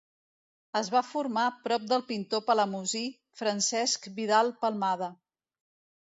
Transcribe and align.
Es 0.77 0.87
va 0.93 1.01
formar 1.09 1.43
prop 1.65 1.83
del 1.91 2.03
pintor 2.07 2.41
palamosí 2.47 3.01
Francesc 3.41 4.07
Vidal 4.15 4.49
Palmada. 4.65 5.11